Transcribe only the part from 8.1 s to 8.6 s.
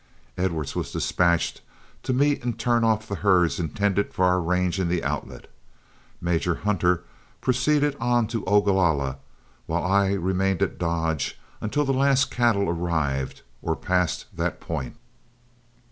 to